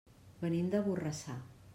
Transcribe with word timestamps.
Venim 0.45 0.71
de 0.75 0.81
Borrassà. 0.87 1.37